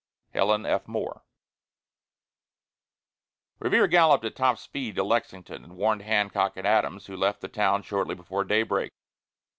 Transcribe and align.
HELEN 0.33 0.65
F. 0.65 0.87
MORE. 0.87 1.23
Revere 3.59 3.85
galloped 3.85 4.25
at 4.25 4.35
top 4.35 4.57
speed 4.57 4.95
to 4.95 5.03
Lexington, 5.03 5.63
and 5.63 5.77
warned 5.77 6.01
Hancock 6.01 6.53
and 6.57 6.65
Adams, 6.65 7.05
who 7.05 7.15
left 7.15 7.39
the 7.39 7.47
town 7.47 7.83
shortly 7.83 8.15
before 8.15 8.43
daybreak. 8.43 8.93